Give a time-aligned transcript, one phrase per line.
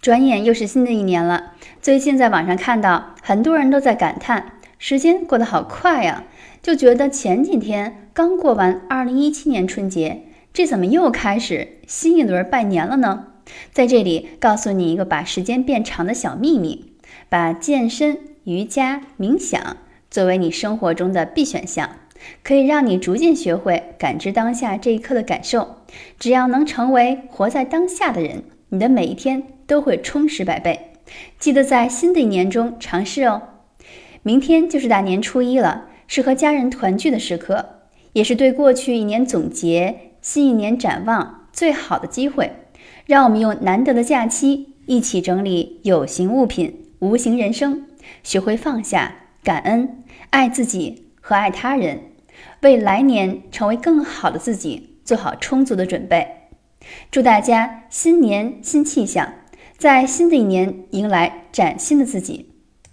[0.00, 1.54] 转眼又是新的一年了。
[1.82, 6.24] 最近在网上看到很多人都在感叹时间过得好快呀，
[6.62, 10.22] 就觉得前几天刚过完二零一七年春节，
[10.52, 13.26] 这怎么又开始新一轮拜年了呢？
[13.72, 16.92] 在这里告诉你一个把时间变长的小秘密：
[17.28, 19.78] 把健身、瑜伽、冥想
[20.10, 21.90] 作为你生活中的必选项。
[22.42, 25.76] 可以让你逐渐学会感知当下这一刻的感受。
[26.18, 30.92] 只要能成为活在当下的人，你的每一天都会充实百倍。
[31.38, 33.42] 记得在新的一年中尝试哦。
[34.22, 37.64] 明天就是大年初一了，是和家人团聚的时刻，
[38.12, 42.52] 也是对过去一年总结、新一年展望最好的机会。
[43.06, 47.86] 让我们用难得的假期，一起整理有形物品、无形人生，
[48.22, 51.04] 学会放下、感恩、爱自己。
[51.20, 52.00] 和爱他人，
[52.62, 56.26] 为来年成为更好的自己做好充足的准备。
[57.10, 59.32] 祝大家新年新气象，
[59.76, 62.50] 在新的一年迎来崭新的自己。